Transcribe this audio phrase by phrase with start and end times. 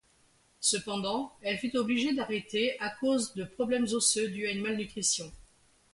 [0.61, 5.31] Cependant, elle fut obligée d'arrêter à cause de problèmes osseux dus à une malnutrition.